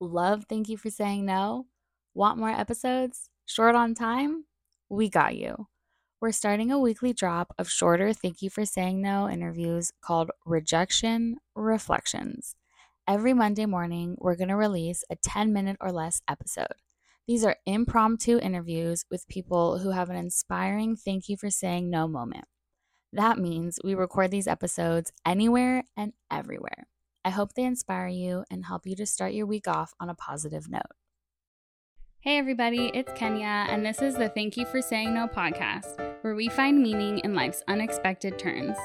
Love 0.00 0.46
Thank 0.48 0.68
You 0.68 0.76
for 0.76 0.90
Saying 0.90 1.24
No? 1.24 1.66
Want 2.14 2.38
more 2.38 2.50
episodes? 2.50 3.30
Short 3.46 3.76
on 3.76 3.94
time? 3.94 4.44
We 4.88 5.08
got 5.08 5.36
you. 5.36 5.68
We're 6.20 6.32
starting 6.32 6.72
a 6.72 6.80
weekly 6.80 7.12
drop 7.12 7.54
of 7.58 7.70
shorter 7.70 8.12
Thank 8.12 8.42
You 8.42 8.50
for 8.50 8.64
Saying 8.64 9.00
No 9.00 9.28
interviews 9.28 9.92
called 10.00 10.30
Rejection 10.44 11.36
Reflections. 11.54 12.56
Every 13.06 13.34
Monday 13.34 13.66
morning, 13.66 14.16
we're 14.18 14.34
going 14.34 14.48
to 14.48 14.56
release 14.56 15.04
a 15.10 15.16
10 15.16 15.52
minute 15.52 15.76
or 15.80 15.92
less 15.92 16.22
episode. 16.28 16.74
These 17.28 17.44
are 17.44 17.56
impromptu 17.64 18.38
interviews 18.38 19.04
with 19.10 19.28
people 19.28 19.78
who 19.78 19.90
have 19.90 20.10
an 20.10 20.16
inspiring 20.16 20.96
thank 20.96 21.28
you 21.28 21.36
for 21.36 21.50
saying 21.50 21.88
no 21.88 22.08
moment. 22.08 22.46
That 23.12 23.38
means 23.38 23.78
we 23.84 23.94
record 23.94 24.32
these 24.32 24.48
episodes 24.48 25.12
anywhere 25.24 25.84
and 25.96 26.14
everywhere. 26.32 26.88
I 27.24 27.30
hope 27.30 27.54
they 27.54 27.64
inspire 27.64 28.08
you 28.08 28.44
and 28.50 28.66
help 28.66 28.86
you 28.86 28.94
to 28.96 29.06
start 29.06 29.32
your 29.32 29.46
week 29.46 29.66
off 29.66 29.94
on 29.98 30.10
a 30.10 30.14
positive 30.14 30.68
note. 30.68 30.82
Hey, 32.20 32.38
everybody, 32.38 32.90
it's 32.94 33.12
Kenya, 33.14 33.66
and 33.68 33.84
this 33.84 34.00
is 34.00 34.14
the 34.14 34.28
Thank 34.28 34.56
You 34.56 34.64
for 34.66 34.80
Saying 34.80 35.14
No 35.14 35.26
podcast, 35.26 35.98
where 36.22 36.34
we 36.34 36.48
find 36.48 36.82
meaning 36.82 37.18
in 37.20 37.34
life's 37.34 37.62
unexpected 37.68 38.38
turns. 38.38 38.76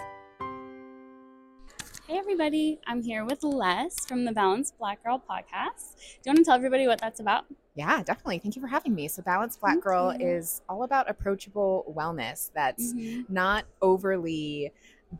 Hey, 2.08 2.18
everybody, 2.18 2.80
I'm 2.88 3.02
here 3.04 3.24
with 3.24 3.44
Les 3.44 4.06
from 4.08 4.26
the 4.26 4.32
Balanced 4.32 4.78
Black 4.80 5.04
Girl 5.04 5.22
podcast. 5.30 5.96
Do 6.24 6.30
you 6.30 6.30
want 6.32 6.38
to 6.40 6.44
tell 6.44 6.56
everybody 6.56 6.88
what 6.88 7.00
that's 7.00 7.20
about? 7.20 7.46
Yeah, 7.76 8.02
definitely. 8.04 8.40
Thank 8.40 8.56
you 8.56 8.62
for 8.62 8.68
having 8.68 8.96
me. 8.96 9.08
So, 9.08 9.22
Balanced 9.22 9.62
Black 9.62 9.74
Thank 9.74 9.84
Girl 9.84 10.14
you. 10.18 10.28
is 10.28 10.62
all 10.68 10.84
about 10.84 11.10
approachable 11.10 11.94
wellness 11.96 12.52
that's 12.54 12.94
Mhm. 12.94 13.30
not 13.30 13.66
overly 13.82 14.72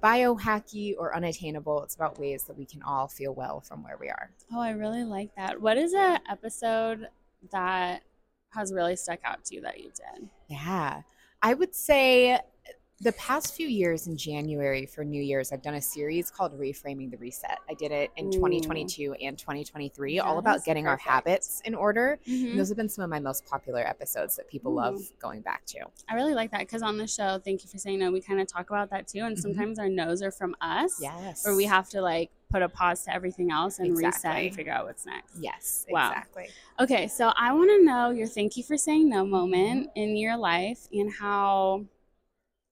biohacky 0.04 0.96
or 0.98 1.16
unattainable. 1.16 1.84
It's 1.84 1.96
about 1.96 2.20
ways 2.20 2.44
that 2.44 2.58
we 2.58 2.66
can 2.66 2.82
all 2.84 3.08
feel 3.08 3.34
well 3.34 3.62
from 3.62 3.84
where 3.84 3.98
we 4.00 4.10
are. 4.10 4.30
Oh, 4.54 4.60
I 4.60 4.72
really 4.72 5.04
like 5.04 5.36
that. 5.36 5.60
What 5.60 5.78
is 5.78 5.94
an 5.94 6.20
episode 6.30 7.08
that 7.52 8.02
has 8.52 8.74
really 8.74 8.96
stuck 8.96 9.20
out 9.24 9.44
to 9.46 9.56
you 9.56 9.62
that 9.62 9.80
you 9.80 9.92
did? 9.92 10.30
Yeah. 10.48 11.02
I 11.42 11.54
would 11.54 11.74
say 11.74 12.40
the 13.02 13.12
past 13.14 13.56
few 13.56 13.68
years 13.68 14.08
in 14.08 14.18
January 14.18 14.86
for 14.86 15.06
New 15.06 15.22
Year's, 15.22 15.54
I've 15.54 15.62
done 15.62 15.76
a 15.76 15.82
series 15.82 16.30
called 16.30 16.60
Reframing 16.60 17.10
the 17.10 17.16
Reset. 17.18 17.58
I 17.70 17.74
did 17.74 17.92
it 17.92 18.12
in 18.18 18.28
Ooh. 18.28 18.32
2022 18.32 19.14
and 19.22 19.38
2023, 19.38 20.20
all 20.20 20.38
about 20.38 20.66
getting 20.66 20.86
our 20.86 20.98
habits 20.98 21.62
in 21.64 21.74
order. 21.76 22.20
Mhm. 22.28 22.58
Those 22.58 22.68
have 22.68 22.76
been 22.76 22.90
some 22.90 23.06
of 23.06 23.10
my 23.10 23.20
most 23.20 23.46
popular 23.46 23.88
episodes 23.88 24.36
that 24.36 24.50
people 24.50 24.74
Ooh. 24.74 24.76
love 24.76 25.02
going 25.20 25.40
back 25.42 25.66
to. 25.68 25.80
I 26.10 26.16
really 26.16 26.34
like 26.34 26.52
that 26.52 26.60
because 26.60 26.82
on 26.82 26.98
the 26.98 27.08
show, 27.08 27.40
thank 27.40 27.64
you 27.64 27.70
for 27.70 27.78
saying 27.78 28.00
no, 28.00 28.12
we 28.12 28.20
kind 28.20 28.42
of 28.42 28.48
talk 28.48 28.70
about 28.70 28.90
that 28.90 29.08
too. 29.08 29.20
And 29.24 29.38
Mhm. 29.38 29.42
sometimes 29.42 29.80
our 29.80 29.88
no's 29.88 30.22
are 30.22 30.32
from 30.32 30.56
us, 30.60 31.00
Yes. 31.02 31.46
or 31.48 31.56
we 31.56 31.64
have 31.66 31.88
to 31.90 32.02
like 32.02 32.32
put 32.52 32.62
a 32.62 32.68
pause 32.68 33.04
to 33.06 33.14
everything 33.14 33.50
else 33.50 33.80
and 33.80 33.96
reset 33.96 34.26
and 34.26 34.54
figure 34.54 34.74
out 34.74 34.86
what's 34.86 35.06
next. 35.06 35.38
Yes, 35.40 35.86
Wow. 35.90 36.10
exactly. 36.10 36.50
Okay, 36.82 37.08
so 37.08 37.32
I 37.38 37.54
want 37.54 37.70
to 37.70 37.82
know 37.86 38.10
your 38.10 38.28
thank 38.28 38.58
you 38.58 38.64
for 38.64 38.76
saying 38.76 39.08
no 39.08 39.26
moment 39.26 39.92
in 39.96 40.18
your 40.18 40.36
life 40.36 40.88
and 40.92 41.14
how 41.14 41.86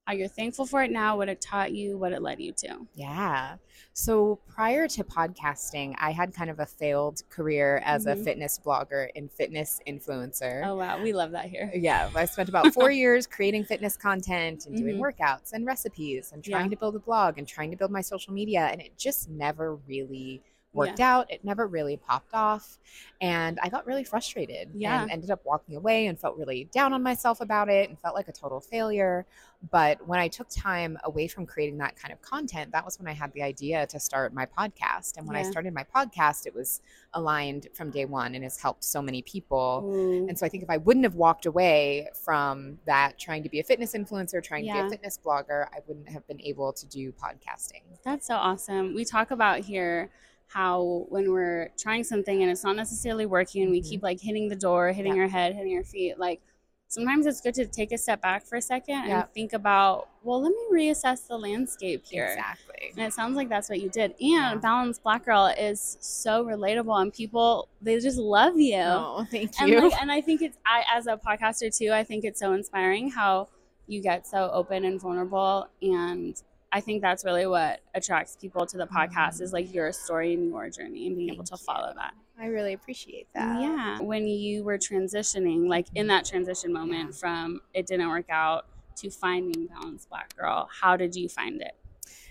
how 0.08 0.13
you're 0.13 0.30
thankful 0.30 0.66
for 0.66 0.81
it 0.83 0.89
now, 0.89 1.17
what 1.17 1.27
it 1.27 1.41
taught 1.41 1.73
you, 1.73 1.97
what 1.97 2.13
it 2.13 2.22
led 2.22 2.39
you 2.39 2.53
to. 2.53 2.77
Yeah. 2.95 3.58
So 3.91 4.39
prior 4.47 4.88
to 4.88 5.03
podcasting, 5.03 5.95
I 6.00 6.11
had 6.11 6.33
kind 6.33 6.50
of 6.50 6.59
a 6.61 6.66
failed 6.66 7.23
career 7.30 7.81
as 7.83 8.05
Mhm. 8.05 8.11
a 8.13 8.16
fitness 8.23 8.58
blogger 8.63 9.09
and 9.17 9.30
fitness 9.30 9.81
influencer. 9.85 10.66
Oh 10.66 10.78
wow, 10.78 11.02
we 11.03 11.11
love 11.11 11.31
that 11.31 11.47
here. 11.47 11.69
Yeah, 11.75 12.09
I 12.16 12.23
spent 12.23 12.47
about 12.47 12.73
four 12.73 12.89
years 13.03 13.28
creating 13.28 13.66
fitness 13.66 13.97
content 13.97 14.66
and 14.66 14.78
doing 14.78 14.95
Mhm. 14.95 15.02
workouts 15.02 15.52
and 15.52 15.66
recipes 15.66 16.31
and 16.31 16.41
trying 16.41 16.66
Yeah. 16.66 16.69
to 16.69 16.78
build 16.78 16.95
a 16.95 17.00
blog 17.00 17.38
and 17.38 17.45
trying 17.45 17.69
to 17.72 17.75
build 17.78 17.91
my 17.91 18.02
social 18.02 18.33
media. 18.33 18.61
And 18.72 18.80
it 18.80 18.97
just 18.97 19.30
never 19.30 19.75
really 19.75 20.41
worked 20.78 21.00
Yeah. 21.00 21.17
out. 21.17 21.31
It 21.31 21.44
never 21.44 21.67
really 21.67 21.97
popped 21.97 22.33
off. 22.33 22.78
And 23.20 23.59
I 23.61 23.70
got 23.70 23.86
really 23.86 24.03
frustrated 24.03 24.70
Yeah. 24.73 25.02
and 25.02 25.11
ended 25.11 25.31
up 25.31 25.44
walking 25.44 25.75
away 25.75 26.08
and 26.08 26.19
felt 26.19 26.38
really 26.38 26.66
down 26.72 26.94
on 26.94 27.03
myself 27.03 27.42
about 27.42 27.67
it 27.69 27.89
and 27.89 28.00
felt 28.00 28.16
like 28.16 28.28
a 28.28 28.31
total 28.31 28.59
failure. 28.59 29.25
But 29.72 30.07
when 30.07 30.19
I 30.19 30.28
took 30.28 30.47
time 30.50 31.00
away 31.03 31.28
from 31.28 31.47
creating 31.47 31.79
that 31.79 31.96
kind 31.96 32.13
of 32.13 32.22
content, 32.22 32.72
that 32.74 32.85
was 32.85 33.00
when 33.00 33.07
I 33.07 33.13
had 33.13 33.34
the 33.34 33.41
idea 33.41 33.88
to 33.88 34.00
start 34.00 34.34
my 34.34 34.46
podcast. 34.46 35.18
And 35.18 35.28
when 35.28 35.35
I 35.35 35.41
started 35.41 35.74
my 35.74 35.84
podcast, 35.84 36.46
it 36.46 36.53
was 36.53 36.81
aligned 37.13 37.68
from 37.73 37.90
day 37.90 38.06
one 38.06 38.35
and 38.35 38.44
has 38.44 38.59
helped 38.62 38.84
so 38.84 39.02
many 39.02 39.23
people. 39.23 39.81
Ooh. 39.84 40.28
And 40.28 40.38
so 40.38 40.46
I 40.46 40.50
think 40.50 40.62
if 40.62 40.69
I 40.69 40.78
wouldn't 40.78 41.06
have 41.06 41.16
walked 41.16 41.47
away 41.47 42.07
from 42.13 42.78
that, 42.85 43.18
trying 43.18 43.41
to 43.44 43.50
be 43.50 43.59
a 43.59 43.63
fitness 43.63 43.94
influencer, 43.94 44.44
trying 44.44 44.66
to 44.68 44.73
be 44.73 44.79
a 44.79 44.90
fitness 44.90 45.18
blogger, 45.23 45.68
I 45.73 45.79
wouldn't 45.88 46.09
have 46.09 46.28
been 46.28 46.41
able 46.41 46.72
to 46.73 46.85
do 46.85 47.12
podcasting. 47.13 47.81
That's 48.03 48.28
so 48.28 48.35
awesome. 48.35 48.94
We 48.94 49.06
talk 49.06 49.31
about 49.31 49.62
here 49.62 50.12
how 50.47 51.06
when 51.09 51.31
we're 51.31 51.69
trying 51.78 52.03
something 52.03 52.41
and 52.41 52.50
it's 52.52 52.63
not 52.63 52.75
necessarily 52.75 53.25
working 53.25 53.63
and 53.63 53.72
we 53.72 53.81
Mhm. 53.81 53.90
keep 53.90 54.03
like 54.03 54.19
hitting 54.22 54.47
the 54.50 54.56
door, 54.56 54.91
hitting 54.91 55.19
our 55.19 55.28
head, 55.28 55.53
hitting 55.56 55.75
our 55.75 55.84
feet, 55.84 56.18
like 56.18 56.41
sometimes 56.90 57.25
it's 57.25 57.41
good 57.41 57.53
to 57.53 57.66
take 57.66 57.91
a 57.91 57.97
step 57.97 58.22
back 58.22 58.46
for 58.46 58.56
a 58.56 58.62
second 58.62 58.96
and 59.09 59.28
think 59.34 59.52
about, 59.52 60.08
well, 60.24 60.41
let 60.41 60.52
me 60.52 60.66
reassess 60.72 61.28
the 61.28 61.38
landscape 61.38 62.06
here. 62.06 62.28
Exactly. 62.28 62.91
And 62.96 63.06
it 63.06 63.12
sounds 63.13 63.35
like 63.35 63.50
that's 63.50 63.69
what 63.69 63.81
you 63.81 63.90
did. 63.90 64.12
And 64.12 64.16
Yeah. 64.19 64.56
Balanced 64.56 65.03
Black 65.03 65.25
Girl 65.25 65.47
is 65.47 65.97
so 66.00 66.46
relatable 66.46 67.02
and 67.02 67.12
people 67.14 67.68
they 67.81 68.00
just 68.00 68.18
love 68.18 68.58
you. 68.58 68.78
Oh, 68.81 69.28
thank 69.29 69.52
and 69.59 69.69
you. 69.69 69.81
like 69.81 70.02
and 70.02 70.09
I 70.12 70.22
think 70.22 70.41
it's 70.41 70.58
I 70.66 70.85
as 70.94 71.08
a 71.08 71.18
podcaster 71.18 71.75
too, 71.78 71.91
I 71.91 72.06
think 72.06 72.24
it's 72.24 72.40
so 72.40 72.53
inspiring 72.53 73.09
how 73.12 73.50
you 73.88 74.02
get 74.02 74.25
so 74.25 74.50
open 74.53 74.85
and 74.85 75.00
vulnerable 75.00 75.68
and 75.81 76.41
I 76.78 76.80
think 76.80 77.02
that's 77.02 77.26
really 77.26 77.48
what 77.48 77.80
attracts 77.96 78.36
people 78.40 78.68
to 78.68 78.78
the 78.78 78.86
podcast 78.86 79.42
is 79.42 79.52
like 79.52 79.74
your 79.74 79.92
story 79.92 80.36
and 80.36 80.48
your 80.48 80.70
journey 80.70 81.08
and 81.08 81.18
being 81.18 81.30
able. 81.30 81.44
Thank 81.44 81.60
to 81.60 81.66
follow 81.66 81.92
that. 81.96 82.14
I 82.40 82.46
really 82.46 82.74
appreciate 82.74 83.28
that. 83.34 83.60
Yeah. 83.60 84.00
When 84.00 84.28
you 84.28 84.64
were 84.64 84.78
transitioning, 84.78 85.68
like 85.68 85.88
in 85.96 86.06
that 86.08 86.24
transition 86.24 86.72
moment 86.72 87.16
from 87.16 87.62
it 87.74 87.88
didn't 87.88 88.10
work 88.10 88.30
out 88.30 88.68
to 88.98 89.10
finding 89.10 89.66
Balanced 89.66 90.08
Black 90.08 90.38
Girl, 90.38 90.70
how 90.82 90.96
did 90.96 91.16
you 91.16 91.28
find 91.28 91.64
it? 91.64 91.74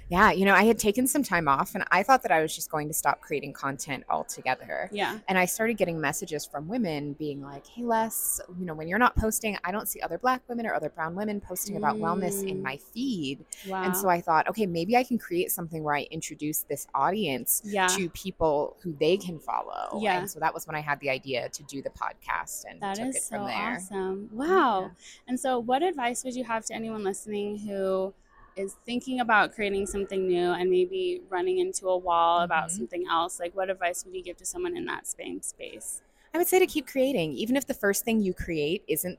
Yeah, 0.09 0.31
you 0.31 0.45
know, 0.45 0.55
I 0.55 0.63
had 0.65 0.79
taken 0.79 1.07
some 1.09 1.23
time 1.25 1.49
off 1.49 1.75
and 1.75 1.85
I 1.91 2.03
thought 2.05 2.23
that 2.23 2.31
I 2.31 2.41
was 2.41 2.55
just 2.55 2.71
going 2.71 2.87
to 2.89 2.95
stop 2.95 3.21
creating 3.21 3.53
content 3.53 4.05
altogether. 4.09 4.89
Yeah. 4.93 5.19
And 5.27 5.37
I 5.37 5.47
started 5.47 5.75
getting 5.79 6.01
messages 6.01 6.47
from 6.47 6.69
women 6.69 7.15
being 7.15 7.43
like, 7.43 7.67
hey, 7.67 7.83
Les, 7.83 8.41
you 8.59 8.65
know, 8.65 8.75
when 8.75 8.87
you're 8.87 9.01
not 9.01 9.17
posting, 9.17 9.59
I 9.65 9.73
don't 9.73 9.89
see 9.89 10.01
other 10.01 10.17
black 10.17 10.43
women 10.49 10.65
or 10.67 10.75
other 10.75 10.91
brown 10.91 11.17
women 11.17 11.41
posting 11.41 11.77
about 11.77 11.97
wellness 11.97 12.47
in 12.47 12.59
Mm. 12.59 12.63
my 12.63 12.77
feed. 12.77 13.45
Wow. 13.67 13.83
And 13.83 13.97
so 13.97 14.09
I 14.09 14.21
thought, 14.21 14.49
okay, 14.49 14.65
maybe 14.67 14.97
I 14.97 15.03
can 15.03 15.19
create 15.19 15.51
something 15.51 15.83
where 15.83 15.97
I 15.97 16.03
introduce 16.11 16.61
this 16.61 16.87
audience 16.95 17.63
yeah. 17.65 17.89
to 17.89 18.09
people 18.11 18.77
who 18.83 18.95
they 19.01 19.17
can 19.17 19.41
follow. 19.41 19.99
Yeah. 20.01 20.19
And 20.21 20.31
so 20.31 20.39
that 20.41 20.55
was 20.55 20.67
when 20.69 20.77
I 20.77 20.81
had 20.81 21.01
the 21.01 21.11
idea 21.11 21.49
to 21.49 21.63
do 21.65 21.83
the 21.83 21.91
podcast 21.91 22.65
and 22.71 22.81
That 22.81 22.95
took 22.97 23.09
is 23.09 23.17
it 23.17 23.23
so 23.23 23.37
from 23.37 23.47
there. 23.47 23.77
awesome. 23.77 24.31
Wow. 24.33 24.93
And 25.27 25.39
so, 25.39 25.59
what 25.59 25.83
advice 25.83 26.23
would 26.25 26.35
you 26.37 26.45
have 26.45 26.65
to 26.67 26.75
anyone 26.75 27.03
listening 27.03 27.59
who 27.59 28.15
is 28.57 28.75
thinking 28.87 29.21
about 29.21 29.55
creating 29.55 29.87
something 29.87 30.27
new 30.27 30.51
and 30.53 30.71
maybe 30.71 31.21
running 31.29 31.59
into 31.59 31.89
a 31.89 31.97
wall 31.97 32.41
about 32.41 32.69
Mhm. 32.69 32.77
something 32.79 33.07
else? 33.07 33.39
Like, 33.39 33.55
what 33.55 33.69
advice 33.71 34.05
would 34.05 34.15
you 34.15 34.23
give 34.23 34.37
to 34.39 34.47
someone 34.47 34.77
in 34.77 34.87
that 34.87 35.07
same 35.07 35.43
space? 35.43 36.03
I 36.35 36.39
would 36.39 36.47
say 36.49 36.59
to 36.59 36.67
keep 36.67 36.87
creating, 36.87 37.33
even 37.35 37.57
if 37.57 37.67
the 37.67 37.75
first 37.75 38.05
thing 38.05 38.21
you 38.21 38.33
create 38.35 38.83
isn't 38.89 39.19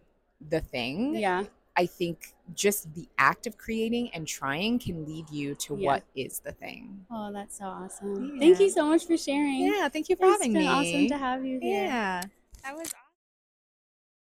the 0.50 0.62
thing. 0.62 1.16
Yeah. 1.16 1.44
I 1.76 1.86
think 1.86 2.34
just 2.56 2.92
the 2.96 3.08
act 3.20 3.46
of 3.46 3.58
creating 3.58 4.10
and 4.14 4.28
trying 4.28 4.80
can 4.80 5.06
lead 5.06 5.30
you 5.30 5.54
to 5.56 5.76
Yeah. 5.76 5.86
what 5.88 6.04
is 6.16 6.40
the 6.40 6.52
thing. 6.52 7.06
Oh, 7.12 7.32
that's 7.32 7.58
so 7.60 7.66
awesome. 7.66 8.32
Yeah. 8.34 8.40
Thank 8.40 8.60
you 8.60 8.70
so 8.72 8.86
much 8.88 9.06
for 9.06 9.16
sharing. 9.18 9.60
Yeah, 9.62 9.88
thank 9.90 10.10
you 10.10 10.16
for 10.16 10.26
It's 10.26 10.34
having 10.38 10.54
been 10.54 10.64
me. 10.64 10.68
awesome 10.68 11.08
to 11.10 11.18
have 11.18 11.46
you 11.46 11.60
here. 11.60 11.84
Yeah, 11.86 12.24
that 12.64 12.76
was 12.76 12.92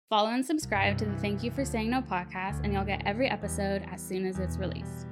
Follow 0.07 0.29
and 0.29 0.45
subscribe 0.45 0.99
to 0.99 1.05
the 1.05 1.17
Thank 1.17 1.41
You 1.41 1.49
for 1.49 1.65
Saying 1.65 1.89
No 1.89 1.99
podcast, 1.99 2.63
and 2.63 2.71
you'll 2.71 2.83
get 2.83 3.01
every 3.07 3.27
episode 3.27 3.83
as 3.91 4.03
soon 4.03 4.27
as 4.27 4.37
it's 4.37 4.57
released. 4.57 5.07